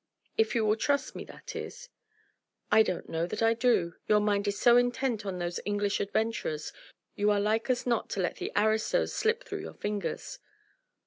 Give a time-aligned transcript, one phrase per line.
[0.35, 1.89] If you will trust me that is"
[2.71, 3.93] "I don't know that I do.
[4.07, 6.73] Your mind is so intent on those English adventurers,
[7.13, 10.39] you are like as not to let the aristos slip through your fingers."